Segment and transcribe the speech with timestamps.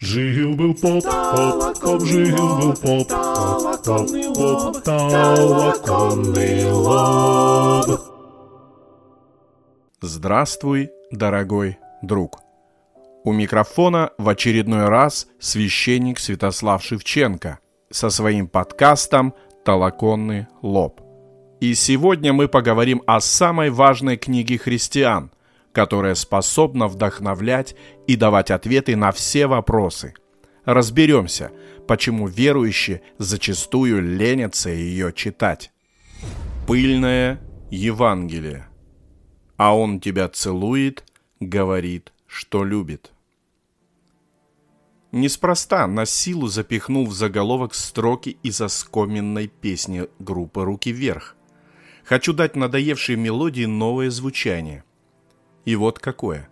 [0.00, 8.00] Жил-был поп, поп, поп, жил-был поп, поп, толоконный лоб.
[10.00, 12.38] Здравствуй, дорогой друг.
[13.24, 17.58] У микрофона в очередной раз священник Святослав Шевченко
[17.90, 19.34] со своим подкастом
[19.64, 21.00] «Толоконный лоб».
[21.58, 25.32] И сегодня мы поговорим о самой важной книге христиан–
[25.78, 27.76] которая способна вдохновлять
[28.08, 30.12] и давать ответы на все вопросы.
[30.64, 31.52] Разберемся,
[31.86, 35.70] почему верующие зачастую ленятся ее читать.
[36.66, 38.66] Пыльное Евангелие.
[39.56, 41.04] А он тебя целует,
[41.38, 43.12] говорит, что любит.
[45.12, 51.36] Неспроста на силу запихнул в заголовок строки из оскоменной песни группы «Руки вверх».
[52.02, 54.82] Хочу дать надоевшей мелодии новое звучание.
[55.64, 56.48] И вот какое.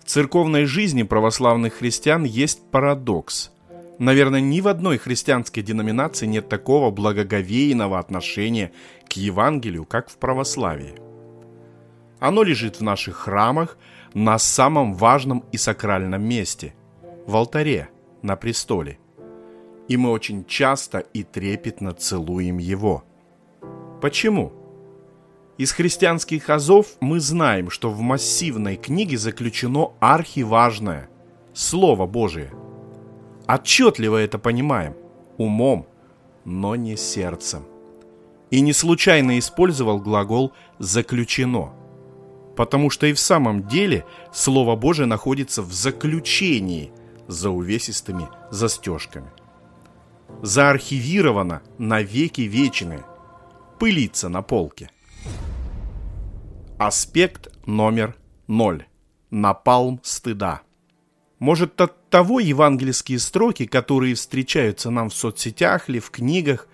[0.00, 3.50] В церковной жизни православных христиан есть парадокс.
[3.98, 8.72] Наверное, ни в одной христианской деноминации нет такого благоговейного отношения
[9.08, 10.94] к Евангелию, как в православии.
[12.18, 13.78] Оно лежит в наших храмах
[14.14, 16.74] на самом важном и сакральном месте–
[17.26, 17.88] в алтаре,
[18.22, 18.98] на престоле.
[19.88, 23.04] И мы очень часто и трепетно целуем его.
[24.00, 24.52] Почему?
[25.58, 31.08] Из христианских азов мы знаем, что в массивной книге заключено архиважное–
[31.54, 32.52] Слово Божие.
[33.48, 34.94] Отчетливо это понимаем,
[35.38, 35.86] умом,
[36.44, 37.64] но не сердцем.
[38.50, 41.72] И не случайно использовал глагол «заключено»,
[42.54, 46.92] потому что и в самом деле Слово Божие находится в заключении
[47.28, 49.30] за увесистыми застежками.
[50.42, 53.04] Заархивировано на веки вечные,
[53.78, 54.90] пылится на полке.
[56.78, 58.14] Аспект номер
[58.48, 58.84] ноль.
[59.30, 60.60] Напалм стыда.
[61.38, 66.68] Может, от того евангельские строки, которые встречаются нам в соцсетях или в книгах,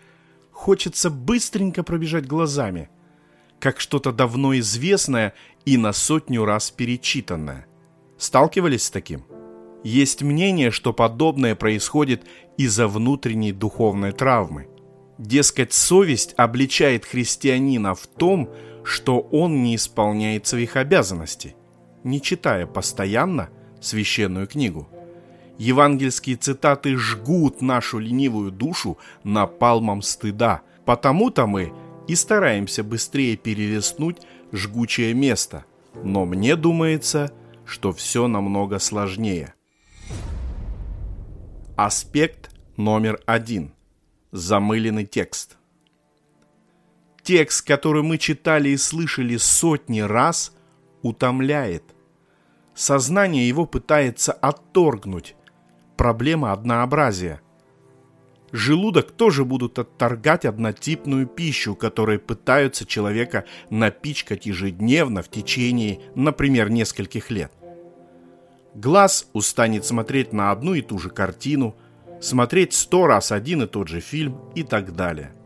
[0.50, 2.91] хочется быстренько пробежать глазами,
[3.60, 5.34] как что-то давно известное
[5.65, 7.66] и на сотню раз перечитанное.
[8.19, 9.25] Сталкивались с таким?
[9.84, 12.25] Есть мнение, что подобное происходит
[12.56, 14.66] из-за внутренней духовной травмы.
[15.16, 18.72] Дескать, совесть обличает христианина в том, что
[19.20, 21.54] он не исполняет своих обязанностей,
[22.04, 23.50] не читая постоянно
[23.81, 24.88] священную книгу.
[25.59, 31.72] Евангельские цитаты жгут нашу ленивую душу напалмом стыда, потому-то мы
[32.09, 34.19] и стараемся быстрее перелистнуть
[34.50, 35.64] жгучее место.
[36.03, 37.32] Но мне думается,
[37.64, 39.54] что все намного сложнее.
[41.76, 43.72] Аспект номер один.
[44.32, 45.59] Замыленный текст–
[47.22, 50.53] Текст, который мы читали и слышали сотни раз,
[51.03, 51.84] утомляет.
[52.75, 55.37] Сознание его пытается отторгнуть.
[55.97, 57.41] Проблема однообразия.
[58.50, 67.31] Желудок тоже будут отторгать однотипную пищу, которой пытаются человека напичкать ежедневно в течение, например, нескольких
[67.31, 67.53] лет.
[68.75, 71.77] Глаз устанет смотреть на одну и ту же картину,
[72.21, 75.32] смотреть сто раз один и тот же фильм и так далее–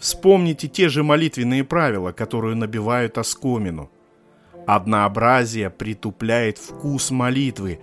[0.00, 3.90] Вспомните те же молитвенные правила, которые набивают оскомину.
[4.66, 7.80] Однообразие притупляет вкус молитвы,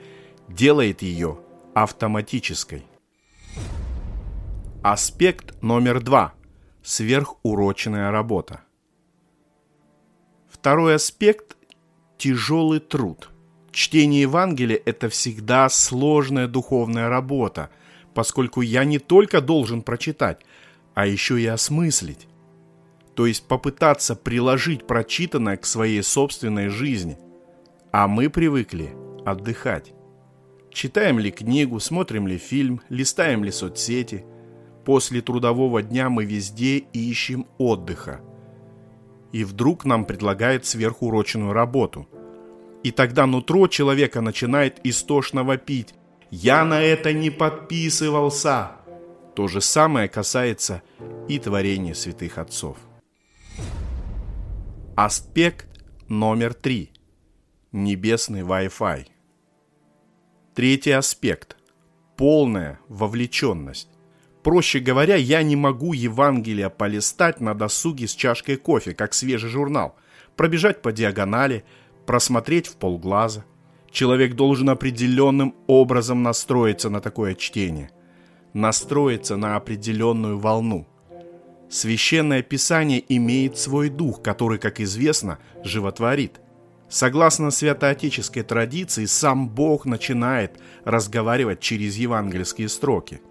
[0.47, 1.37] делает ее
[1.75, 2.83] автоматической.
[4.81, 6.33] Аспект номер два.
[6.81, 8.61] Сверхурочная работа.
[10.49, 11.55] Второй аспект–
[12.17, 13.29] тяжелый труд.
[13.71, 17.69] Чтение Евангелия– это всегда сложная духовная работа,
[18.15, 20.43] поскольку я не только должен прочитать–
[20.97, 22.27] а еще и осмыслить.
[23.13, 27.19] То есть попытаться приложить прочитанное к своей собственной жизни.
[27.91, 29.93] А мы привыкли отдыхать.
[30.71, 34.25] Читаем ли книгу, смотрим ли фильм, листаем ли соцсети.
[34.85, 38.21] После трудового дня мы везде ищем отдыха.
[39.31, 42.09] И вдруг нам предлагают сверхурочную работу.
[42.81, 45.93] И тогда нутро человека начинает истошно вопить.
[46.31, 48.76] «Я на это не подписывался!»
[49.37, 50.81] То же самое касается
[51.27, 52.75] и творения святых отцов.
[54.95, 55.67] Аспект
[56.09, 56.91] номер три.
[57.71, 59.05] Небесный Wi-Fi.
[60.55, 61.55] Третий аспект.
[62.15, 63.89] Полная вовлеченность.
[64.41, 69.97] Проще говоря, я не могу Евангелие полистать на досуге с чашкой кофе, как свежий журнал,
[70.35, 71.63] пробежать по диагонали,
[72.07, 73.45] просмотреть в полглаза.
[73.91, 77.91] Человек должен определенным образом настроиться на такое чтение
[78.57, 80.87] настроиться на определенную волну.
[81.69, 86.41] Священное Писание имеет свой дух, который, как известно, животворит.
[86.89, 93.21] Согласно святоотеческой традиции, сам Бог начинает разговаривать через евангельские строки.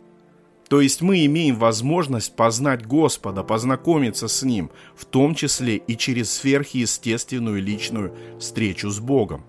[0.69, 6.31] То есть мы имеем возможность познать Господа, познакомиться с Ним, в том числе и через
[6.33, 9.45] сверхъестественную личную встречу с Богом.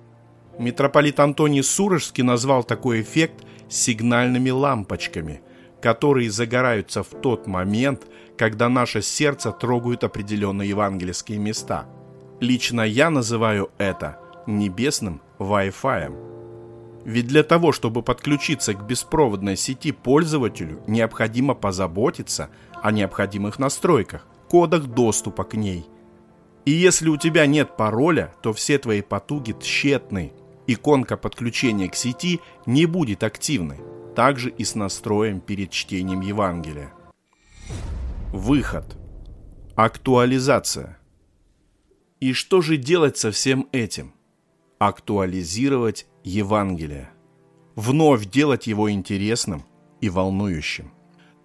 [0.57, 5.41] Митрополит Антоний Сурожский назвал такой эффект сигнальными лампочками,
[5.81, 8.07] которые загораются в тот момент,
[8.37, 11.85] когда наше сердце трогают определенные евангельские места.
[12.39, 16.27] Лично я называю это небесным Wi-Fi.
[17.05, 22.49] Ведь для того, чтобы подключиться к беспроводной сети пользователю, необходимо позаботиться
[22.83, 25.85] о необходимых настройках, кодах доступа к ней.
[26.65, 30.33] И если у тебя нет пароля, то все твои потуги тщетны.
[30.67, 33.79] Иконка подключения к сети не будет активной.
[34.17, 36.91] Также и с настроем перед чтением Евангелия.
[38.33, 38.97] Выход.
[39.75, 40.97] Актуализация.
[42.19, 44.15] И что же делать со всем этим?
[44.79, 47.11] Актуализировать Евангелия,
[47.75, 49.63] вновь делать его интересным
[50.01, 50.91] и волнующим.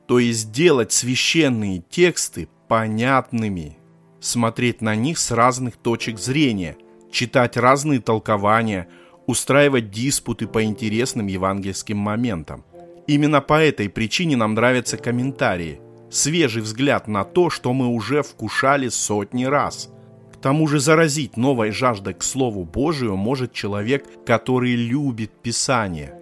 [0.08, 3.76] То есть делать священные тексты понятными,
[4.19, 6.78] смотреть на них с разных точек зрения,
[7.10, 8.88] читать разные толкования,
[9.26, 12.64] устраивать диспуты по интересным евангельским моментам.
[13.06, 15.80] Именно по этой причине нам нравятся комментарии,
[16.10, 19.88] свежий взгляд на то, что мы уже вкушали сотни раз–
[20.42, 26.19] тому же заразить новой жаждой к Слову Божию может человек, который любит Писание.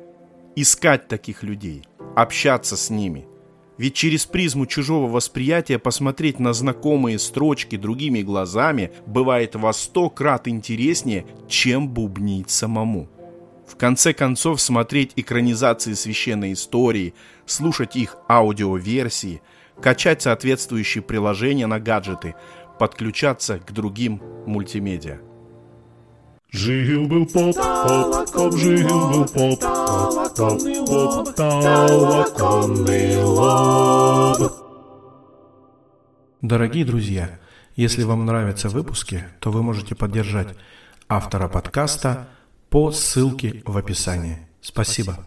[0.54, 3.26] Искать таких людей, общаться с ними.
[3.80, 10.48] Ведь через призму чужого восприятия посмотреть на знакомые строчки другими глазами бывает во сто крат
[10.48, 13.08] интереснее, чем бубнить самому.
[13.66, 17.14] В конце концов, смотреть экранизации священной истории,
[17.46, 19.40] слушать их аудиоверсии,
[19.80, 22.34] качать соответствующие приложения на гаджеты–
[22.78, 25.29] подключаться к другим мультимедиа.
[26.52, 29.60] Жил-был поп, поп, жил-был поп,
[30.36, 30.60] поп,
[33.24, 34.52] лоб.
[36.42, 37.38] Дорогие друзья,
[37.76, 40.56] если вам нравятся выпуски, то вы можете поддержать
[41.08, 42.28] автора подкаста
[42.68, 44.48] по ссылке в описании.
[44.60, 45.24] Спасибо.